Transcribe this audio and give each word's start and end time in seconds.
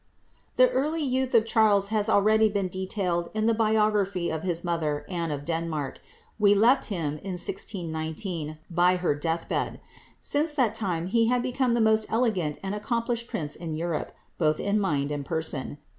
The 0.55 0.71
early 0.71 1.03
youth 1.03 1.35
of 1.35 1.45
Charles 1.45 1.89
has 1.89 2.09
already 2.09 2.49
been 2.49 2.69
detailed 2.69 3.29
in 3.35 3.45
the 3.45 3.53
biography 3.53 4.31
of 4.31 4.41
his 4.41 4.63
mother, 4.63 5.05
Anne 5.07 5.29
of 5.29 5.45
Denmark: 5.45 5.99
we 6.39 6.55
left 6.55 6.85
him, 6.85 7.19
in 7.19 7.33
1619, 7.37 8.57
by 8.71 8.95
her 8.95 9.13
death 9.13 9.47
bed. 9.47 9.79
Since 10.19 10.55
that 10.55 10.73
time 10.73 11.05
he 11.05 11.27
had 11.27 11.43
become 11.43 11.73
the 11.73 11.81
most 11.81 12.11
elegant 12.11 12.57
and 12.63 12.73
accomplished 12.73 13.27
prince 13.27 13.55
in 13.55 13.75
Europe, 13.75 14.11
both 14.39 14.59
in 14.59 14.79
mind 14.79 15.11
and 15.11 15.23
person. 15.23 15.77